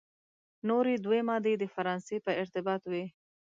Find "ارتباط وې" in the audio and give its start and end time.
2.41-3.05